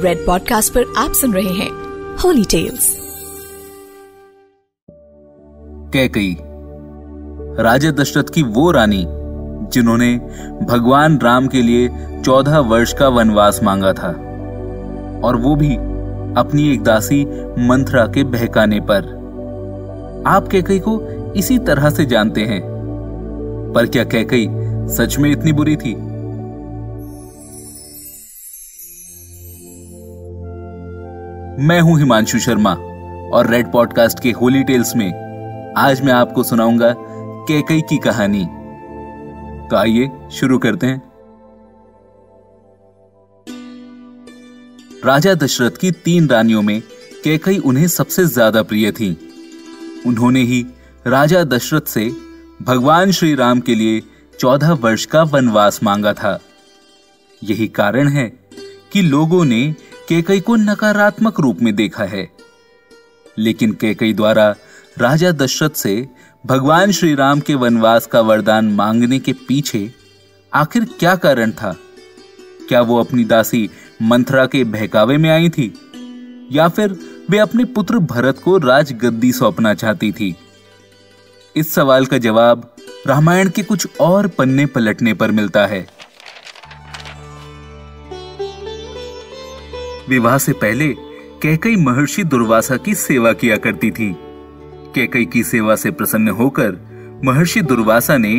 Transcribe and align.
Red 0.00 0.26
podcast 0.26 0.72
पर 0.72 0.84
आप 0.96 1.12
सुन 1.12 1.34
रहे 1.34 1.52
हैं 1.52 1.70
होली 2.16 2.44
टेल्स 2.44 2.96
कैकई 5.92 6.36
राजा 7.60 7.90
दशरथ 7.90 8.24
की 8.24 8.42
वो 8.42 8.70
रानी, 8.70 9.04
जिन्होंने 9.72 10.16
भगवान 10.62 11.18
राम 11.18 11.46
के 11.46 11.62
लिए 11.62 11.88
चौदह 12.24 12.58
वर्ष 12.58 12.92
का 12.92 13.08
वनवास 13.08 13.60
मांगा 13.62 13.92
था, 13.92 14.08
और 15.24 15.36
वो 15.36 15.56
भी 15.56 15.74
अपनी 16.40 16.72
एक 16.72 16.82
दासी 16.82 17.24
मंथरा 17.68 18.06
के 18.06 18.24
बहकाने 18.24 18.80
पर। 18.80 19.12
आप 20.26 20.48
कैकई 20.48 20.78
को 20.78 21.00
इसी 21.32 21.58
तरह 21.58 21.90
से 21.90 22.04
जानते 22.04 22.40
हैं, 22.40 22.62
पर 23.74 23.86
क्या 23.86 24.04
कैकई 24.04 24.48
सच 24.88 25.18
में 25.18 25.30
इतनी 25.32 25.52
बुरी 25.52 25.76
थी? 25.76 25.94
मैं 31.58 31.80
हूँ 31.80 31.98
हिमांशु 31.98 32.38
शर्मा 32.38 32.70
और 33.36 33.46
रेड 33.50 33.70
पॉडकास्ट 33.72 34.20
के 34.20 34.30
होली 34.30 34.62
टेल्स 34.62 34.94
में 34.96 35.74
आज 35.76 36.00
मैं 36.00 36.12
आपको 36.12 36.42
सुनाऊँगा 36.42 36.92
कैकई 37.48 37.80
की 37.80 37.98
कहानी। 37.98 38.44
तो 39.68 39.76
आइए, 39.76 40.10
शुरू 40.32 40.58
करते 40.58 40.86
हैं। 40.86 41.02
राजा 45.04 45.34
दशरथ 45.34 45.70
की 45.70 45.90
तीन 45.90 46.28
रानियों 46.28 46.62
में 46.62 46.80
कैकई 47.24 47.58
उन्हें 47.58 47.86
सबसे 47.88 48.24
ज़्यादा 48.24 48.62
प्रिय 48.62 48.92
थी। 48.92 49.12
उन्होंने 50.06 50.40
ही 50.40 50.66
राजा 51.06 51.44
दशरथ 51.44 51.88
से 51.88 52.10
भगवान 52.62 53.10
श्री 53.10 53.34
राम 53.34 53.60
के 53.60 53.74
लिए 53.74 54.02
चौदह 54.40 54.72
वर्ष 54.72 55.04
का 55.04 55.22
वनवास 55.22 55.82
मांगा 55.82 56.12
था। 56.12 56.38
यही 57.42 57.68
कारण 57.68 58.08
है 58.08 58.28
कि 58.92 59.02
लोगों 59.02 59.44
ने 59.44 59.74
केकई 60.08 60.40
को 60.40 60.56
नकारात्मक 60.56 61.40
रूप 61.40 61.62
में 61.62 61.76
देखा 61.76 62.04
है। 62.04 62.30
लेकिन 63.38 63.72
केकई 63.72 64.12
द्वारा 64.12 64.54
राजा 64.98 65.30
दशरथ 65.30 65.70
से 65.70 66.08
भगवान 66.46 66.92
श्री 66.92 67.14
राम 67.14 67.40
के 67.40 67.54
वनवास 67.54 68.06
का 68.06 68.20
वरदान 68.20 68.64
मांगने 68.64 69.18
के 69.18 69.32
पीछे 69.32 69.92
आखिर 70.54 70.84
क्या 70.84 71.16
कारण 71.16 71.50
था? 71.50 71.76
क्या 72.68 72.80
वो 72.80 73.00
अपनी 73.00 73.24
दासी 73.24 73.70
मंथरा 74.02 74.46
के 74.46 74.64
बहकावे 74.64 75.16
में 75.16 75.30
आई 75.30 75.48
थी? 75.48 75.74
या 76.52 76.68
फिर 76.68 76.98
वे 77.30 77.38
अपने 77.38 77.64
पुत्र 77.64 77.98
भरत 77.98 78.40
को 78.44 78.58
राजगद्दी 78.58 79.32
सौंपना 79.32 79.74
चाहती 79.74 80.12
थी? 80.12 80.36
इस 81.56 81.74
सवाल 81.74 82.06
का 82.06 82.18
जवाब 82.18 82.76
रामायण 83.06 83.48
के 83.48 83.62
कुछ 83.62 83.88
और 84.00 84.28
पन्ने 84.28 84.66
पलटने 84.66 85.14
पर 85.14 85.30
मिलता 85.30 85.66
है। 85.66 85.93
विवाह 90.08 90.38
से 90.38 90.52
पहले 90.52 90.88
कैकई 91.42 91.76
महर्षि 91.76 92.24
दुर्वासा 92.24 92.76
की 92.76 92.94
सेवा 92.94 93.32
किया 93.32 93.56
करती 93.56 93.90
थी। 93.90 94.16
कैकई 94.94 95.24
की 95.24 95.42
सेवा 95.44 95.76
से 95.76 95.90
प्रसन्न 95.90 96.28
होकर 96.28 96.76
महर्षि 97.24 97.60
दुर्वासा 97.60 98.16
ने 98.16 98.34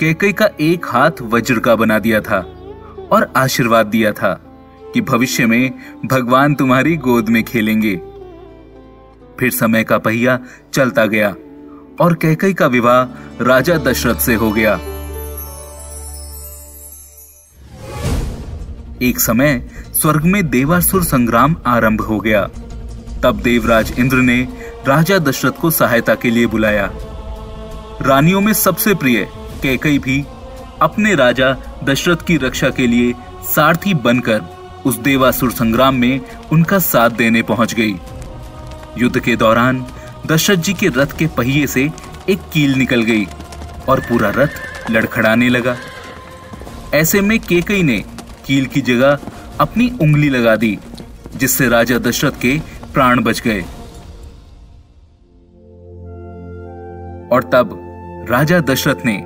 कैकई 0.00 0.32
का 0.32 0.48
एक 0.60 0.86
हाथ 0.86 1.10
वज्र 1.22 1.58
का 1.58 1.76
बना 1.76 1.98
दिया 1.98 2.20
था 2.20 2.38
और 3.12 3.32
आशीर्वाद 3.36 3.86
दिया 3.86 4.12
था 4.12 4.32
कि 4.94 5.00
भविष्य 5.00 5.46
में 5.46 5.72
भगवान 6.06 6.54
तुम्हारी 6.54 6.96
गोद 6.96 7.28
में 7.28 7.42
खेलेंगे। 7.44 7.96
फिर 9.40 9.50
समय 9.50 9.84
का 9.84 9.98
पहिया 9.98 10.38
चलता 10.72 11.06
गया 11.06 11.28
और 12.00 12.14
कैकई 12.14 12.54
का 12.54 12.66
विवाह 12.66 13.04
राजा 13.44 13.76
दशरथ 13.76 14.14
से 14.14 14.34
हो 14.34 14.52
गया। 14.52 14.78
एक 19.02 19.20
समय 19.20 19.60
स्वर्ग 19.94 20.24
में 20.24 20.48
देवासुर 20.50 21.04
संग्राम 21.04 21.56
आरंभ 21.66 22.00
हो 22.00 22.18
गया। 22.20 22.48
तब 23.22 23.40
देवराज 23.42 23.92
इंद्र 23.98 24.16
ने 24.16 24.48
राजा 24.86 25.18
दशरथ 25.18 25.52
को 25.52 25.70
सहायता 25.70 26.14
के 26.14 26.30
लिए 26.30 26.46
बुलाया। 26.46 26.90
रानियों 28.02 28.40
में 28.40 28.52
सबसे 28.52 28.94
प्रिय 28.94 29.28
कैकई 29.62 29.98
भी 29.98 30.24
अपने 30.82 31.14
राजा 31.14 31.56
दशरथ 31.84 32.16
की 32.16 32.36
रक्षा 32.36 32.70
के 32.70 32.86
लिए 32.86 33.14
सारथी 33.54 33.94
बनकर 33.94 34.42
उस 34.86 34.98
देवासुर 34.98 35.50
संग्राम 35.50 35.94
में 35.94 36.20
उनका 36.52 36.78
साथ 36.78 37.10
देने 37.10 37.42
पहुँच 37.42 37.74
गई। 37.74 37.94
युद्ध 38.98 39.18
के 39.20 39.36
दौरान 39.36 39.84
दशरथ 40.26 40.56
जी 40.56 40.72
के 40.74 40.88
रथ 40.88 41.18
के 41.18 41.26
पहिए 41.26 41.66
से 41.66 41.90
एक 42.28 42.38
कील 42.52 42.74
निकल 42.74 43.02
गई 43.02 43.26
और 43.88 44.00
पूरा 44.00 44.30
रथ 44.30 44.90
लड़खड़ाने 44.90 45.48
लगा। 45.48 45.76
ऐसे 46.94 47.20
में 47.20 47.38
केकई 47.40 47.82
ने 47.82 48.04
कील 48.48 48.66
की 48.66 48.80
जगह 48.80 49.18
अपनी 49.60 49.90
उंगली 50.02 50.28
लगा 50.28 50.56
दी, 50.56 50.78
जिससे 51.36 51.68
राजा 51.68 51.98
दशरथ 51.98 52.30
के 52.30 52.58
प्राण 52.94 53.22
बच 53.22 53.40
गए। 53.40 53.60
और 57.32 57.42
तब 57.42 57.84
राजा 58.30 58.60
दशरथ 58.60 59.06
ने 59.06 59.22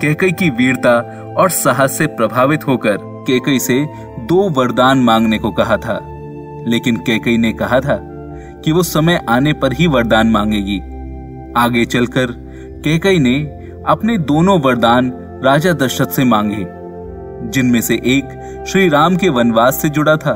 केकई 0.00 0.32
की 0.32 0.50
वीरता 0.50 0.98
और 1.38 1.50
साहस 1.50 1.98
से 1.98 2.06
प्रभावित 2.06 2.66
होकर 2.66 2.96
केकई 3.00 3.58
से 3.58 3.86
दो 4.18 4.50
वरदान 4.50 4.98
मांगने 4.98 5.38
को 5.38 5.50
कहा 5.50 5.76
था। 5.76 6.00
लेकिन 6.66 6.96
केकई 6.96 7.36
ने 7.36 7.52
कहा 7.52 7.80
था 7.80 7.98
कि 8.64 8.72
वो 8.72 8.82
समय 8.82 9.20
आने 9.28 9.52
पर 9.52 9.72
ही 9.72 9.86
वरदान 9.86 10.30
मांगेगी। 10.30 10.78
आगे 11.56 11.84
चलकर 11.84 12.26
केकई 12.84 13.18
ने 13.18 13.34
अपने 13.86 14.18
दोनों 14.18 14.60
वरदान 14.60 15.12
राजा 15.44 15.72
दशरथ 15.72 16.06
से 16.06 16.24
मांगे। 16.24 16.81
जिनमें 17.50 17.80
से 17.80 17.94
एक 17.94 18.24
श्री 18.68 18.88
राम 18.88 19.16
के 19.16 19.28
वनवास 19.28 19.82
से 19.82 19.88
जुड़ा 19.88 20.16
था 20.16 20.32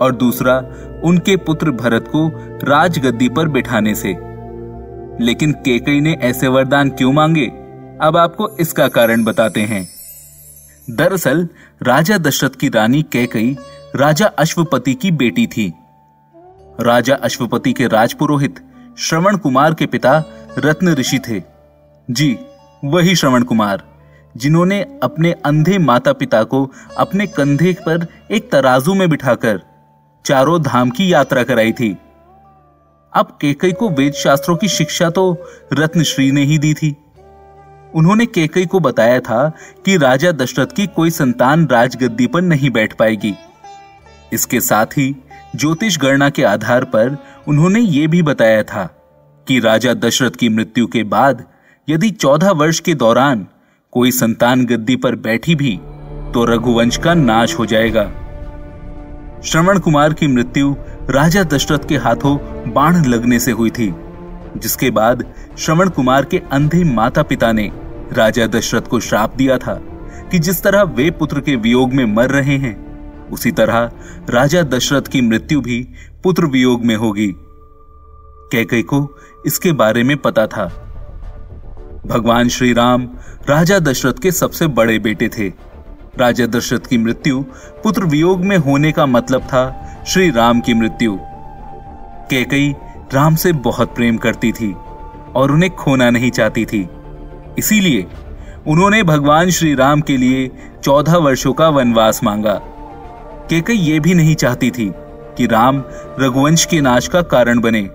और 0.00 0.16
दूसरा 0.16 0.58
उनके 1.04 1.36
पुत्र 1.36 1.70
भरत 1.70 2.04
को 2.08 2.30
राजगद्दी 2.68 3.28
पर 3.28 3.48
बिठाने 3.48 3.94
से। 3.94 4.08
लेकिन 5.24 5.52
केकई 5.52 6.00
ने 6.00 6.12
ऐसे 6.12 6.48
वरदान 6.48 6.90
क्यों 6.90 7.12
मांगे? 7.12 7.46
अब 8.02 8.16
आपको 8.16 8.56
इसका 8.60 8.88
कारण 8.88 9.24
बताते 9.24 9.60
हैं। 9.60 9.88
दरअसल, 10.90 11.48
राजा 11.82 12.18
दशरथ 12.18 12.50
की 12.50 12.68
रानी 12.68 13.02
कैकई 13.02 13.56
राजा 13.96 14.26
अश्वपति 14.26 14.94
की 14.94 15.10
बेटी 15.10 15.46
थी। 15.46 15.74
राजा 16.80 17.14
अश्वपति 17.14 17.72
के 17.72 17.86
राजपुरोहित 17.86 18.54
श्रवण 18.98 19.36
कुमार 19.36 19.74
के 19.74 19.86
पिता 19.86 20.24
रत्न 20.58 20.88
ऋषि 20.88 21.18
थे। 21.18 21.42
जी, 22.10 22.38
वही 22.84 23.16
श्रवण 23.16 23.42
कुमार। 23.42 23.89
जिन्होंने 24.36 24.80
अपने 25.02 25.32
अंधे 25.44 25.78
माता 25.78 26.12
पिता 26.12 26.42
को 26.42 26.70
अपने 26.98 27.26
कंधे 27.26 27.72
पर 27.72 28.06
एक 28.30 28.50
तराजू 28.52 28.94
में 28.94 29.08
बिठाकर 29.10 29.60
चारों 30.24 30.62
धाम 30.62 30.90
की 30.90 31.12
यात्रा 31.12 31.42
कराई 31.42 31.72
थी। 31.72 31.96
अब 33.12 33.38
केकई 33.40 33.72
को 33.72 33.88
वेद 33.88 34.12
शास्त्रों 34.12 34.56
की 34.56 34.68
शिक्षा 34.68 35.10
तो 35.10 35.44
रत्नश्री 35.72 36.30
ने 36.32 36.44
ही 36.44 36.58
दी 36.58 36.74
थी। 36.74 36.96
उन्होंने 37.94 38.26
केकई 38.26 38.66
को 38.66 38.80
बताया 38.80 39.20
था 39.20 39.48
कि 39.84 39.96
राजा 39.96 40.32
दशरथ 40.32 40.66
की 40.66 40.86
कोई 40.86 41.10
संतान 41.10 41.66
राजगद्दी 41.66 42.26
पर 42.26 42.42
नहीं 42.42 42.70
बैठ 42.70 42.92
पाएगी। 42.92 43.34
इसके 44.32 44.60
साथ 44.60 44.86
ही 44.86 45.14
ज्योतिष 45.56 45.98
गणना 45.98 46.30
के 46.30 46.42
आधार 46.44 46.84
पर 46.84 47.16
उन्होंने 47.48 47.80
ये 47.80 48.06
भी 48.06 48.22
बताया 48.22 48.62
था 48.62 48.84
कि 49.46 49.60
राजा 49.60 49.94
दशरथ 49.94 50.30
की 50.30 50.48
मृत्यु 50.48 50.86
के 50.86 51.02
बाद 51.04 51.44
यदि 51.88 52.10
चौदह 52.10 52.50
वर्ष 52.50 52.80
के 52.80 52.94
दौरान 52.94 53.46
कोई 53.92 54.10
संतान 54.10 54.64
गद्दी 54.64 54.96
पर 54.96 55.14
बैठी 55.14 55.54
भी 55.54 55.76
तो 56.34 56.44
रघुवंश 56.44 56.96
का 56.96 57.14
नाश 57.14 57.58
हो 57.58 57.64
जाएगा। 57.66 58.02
श्रवण 59.44 59.78
कुमार 59.78 60.12
की 60.12 60.26
मृत्यु 60.26 60.74
राजा 61.10 61.42
दशरथ 61.44 61.86
के 61.88 61.96
हाथों 61.96 62.36
बाण 62.72 63.04
लगने 63.04 63.38
से 63.38 63.52
हुई 63.52 63.70
थी, 63.70 63.94
जिसके 64.56 64.90
बाद 64.90 65.24
श्रवण 65.58 65.88
कुमार 65.88 66.24
के 66.24 66.42
अंधे 66.52 66.82
माता 66.84 67.22
पिता 67.22 67.52
ने 67.52 67.70
राजा 68.12 68.46
दशरथ 68.46 68.82
को 68.82 69.00
श्राप 69.00 69.34
दिया 69.36 69.58
था 69.58 69.74
कि 70.30 70.38
जिस 70.38 70.62
तरह 70.62 70.82
वे 70.82 71.10
पुत्र 71.10 71.40
के 71.40 71.56
वियोग 71.56 71.92
में 71.92 72.04
मर 72.06 72.30
रहे 72.30 72.56
हैं, 72.56 73.28
उसी 73.28 73.50
तरह 73.52 73.90
राजा 74.30 74.62
दशरथ 74.62 75.02
की 75.02 75.20
मृत्यु 75.20 75.60
भी 75.60 75.80
पुत्र 76.24 76.46
वियोग 76.46 76.84
में 76.84 76.94
होगी। 76.96 77.32
कैकई 78.52 78.82
को 78.82 79.08
इसके 79.46 79.72
बारे 79.72 80.02
में 80.02 80.16
पता 80.16 80.46
था। 80.46 80.86
भगवान 82.06 82.48
श्री 82.48 82.72
राम 82.72 83.02
राजा 83.48 83.78
दशरथ 83.78 84.20
के 84.22 84.30
सबसे 84.32 84.66
बड़े 84.66 84.98
बेटे 84.98 85.28
थे। 85.28 85.48
राजा 86.18 86.46
दशरथ 86.46 86.86
की 86.86 86.98
मृत्यु 86.98 87.40
पुत्र 87.84 88.04
वियोग 88.04 88.40
में 88.40 88.56
होने 88.56 88.92
का 88.92 89.06
मतलब 89.06 89.42
था 89.42 89.64
श्री 90.08 90.30
राम 90.30 90.60
की 90.60 90.74
मृत्यु। 90.74 91.16
कैकई 92.30 92.72
राम 93.14 93.34
से 93.34 93.52
बहुत 93.52 93.94
प्रेम 93.94 94.16
करती 94.16 94.52
थी 94.52 94.72
और 95.34 95.52
उन्हें 95.52 95.74
खोना 95.76 96.10
नहीं 96.10 96.30
चाहती 96.30 96.64
थी। 96.64 96.88
इसीलिए 97.58 98.06
उन्होंने 98.66 99.02
भगवान 99.02 99.50
श्री 99.50 99.74
राम 99.74 100.00
के 100.00 100.16
लिए 100.16 100.50
चौदह 100.84 101.16
वर्षों 101.16 101.52
का 101.52 101.68
वनवास 101.68 102.24
मांगा। 102.24 102.54
केकई 103.50 103.74
ये 103.74 104.00
भी 104.00 104.14
नहीं 104.14 104.34
चाहती 104.34 104.70
थी 104.70 104.92
कि 105.36 105.46
राम 105.46 105.82
रघुवंश 106.20 106.64
के 106.64 106.80
नाश 106.80 107.08
का 107.08 107.22
कारण 107.22 107.60
बने 107.60 107.88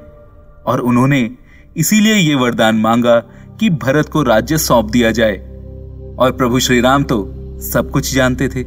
और 0.66 0.80
उन्होंने 0.80 1.30
इसीलिए 1.78 2.14
ये 2.14 2.36
वरदान 2.36 2.76
मांगा 2.76 3.24
कि 3.60 3.70
भरत 3.70 4.10
को 4.10 4.24
राज्य 4.24 4.58
सौंप 4.58 4.86
दिया 4.86 5.12
जाए। 5.12 5.36
और 6.20 6.32
प्रभु 6.32 6.60
श्री 6.60 6.80
राम 6.82 7.04
तो 7.04 7.18
सब 7.62 7.90
कुछ 7.92 8.14
जानते 8.14 8.48
थे। 8.48 8.64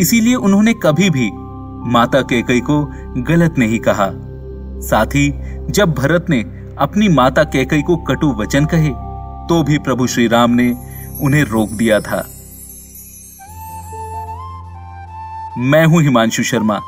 इसीलिए 0.00 0.34
उन्होंने 0.34 0.74
कभी 0.74 1.10
भी 1.10 1.30
माता 1.92 2.20
कैकई 2.22 2.60
को 2.60 2.82
गलत 3.22 3.54
नहीं 3.58 3.78
कहा। 3.78 4.10
साथ 4.80 5.06
ही 5.06 5.32
जब 5.70 5.94
भरत 5.94 6.26
ने 6.30 6.40
अपनी 6.78 7.08
माता 7.08 7.44
कैकई 7.44 7.82
को 7.82 7.96
कटु 7.96 8.32
वचन 8.32 8.64
कहे 8.64 8.90
तो 9.48 9.62
भी 9.62 9.78
प्रभु 9.78 10.06
श्री 10.06 10.26
राम 10.26 10.50
ने 10.50 10.70
उन्हें 11.20 11.42
रोक 11.44 11.70
दिया 11.70 12.00
था। 12.00 12.24
मैं 15.58 15.84
हूँ 15.86 16.02
हिमांशु 16.02 16.42
शर्मा, 16.42 16.80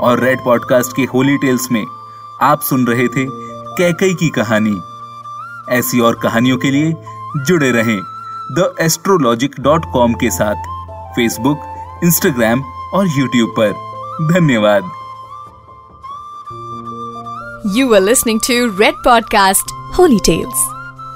और 0.00 0.20
रेड 0.20 0.44
पॉडकास्ट 0.44 0.96
के 0.96 1.02
होली 1.04 1.36
टेल्स 1.36 1.70
में 1.72 1.84
आप 2.42 2.60
सुन 2.60 2.86
रहे 2.86 3.08
थे 3.08 3.24
कैकई 3.78 4.14
की 4.14 4.28
कहानी। 4.28 4.74
ऐसी 5.70 6.00
और 6.00 6.14
कहानियों 6.22 6.56
के 6.58 6.70
लिए 6.70 6.94
जुड़े 7.36 7.70
रहें 7.70 8.00
द 8.52 8.74
एस्ट्रोलॉजिक 8.80 9.54
डॉट 9.60 9.84
कॉम 9.92 10.14
के 10.14 10.30
साथ, 10.30 10.54
फेसबुक, 11.16 11.60
इंस्टाग्राम 12.04 12.62
और 12.94 13.08
यूट्यूब 13.08 13.54
पर। 13.58 13.72
धन्यवाद। 14.32 14.90
You 17.76 17.94
are 17.94 18.00
listening 18.00 18.40
to 18.40 18.78
Red 18.80 18.94
podcast 18.94 19.72
Holy 19.98 20.18
Tales 20.18 20.66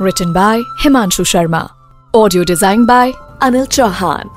written 0.03 0.33
by 0.33 0.61
Himanshu 0.61 1.25
Sharma 1.25 1.69
audio 2.15 2.44
design 2.44 2.87
by 2.87 3.12
Anil 3.43 3.67
Chauhan 3.67 4.31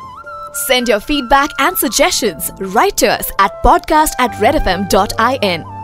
Send 0.54 0.90
your 0.90 1.00
feedback 1.00 1.52
and 1.60 1.78
suggestions 1.78 2.52
right 2.76 2.98
to 2.98 3.08
us 3.08 3.32
at 3.40 3.52
podcast 3.64 4.12
at 4.20 4.32
redfm.in. 4.32 5.81